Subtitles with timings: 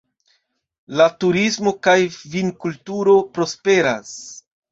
[1.01, 1.95] La turismo kaj
[2.37, 4.17] vinkulturo prosperas.